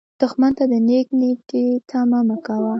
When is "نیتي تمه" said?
1.19-2.19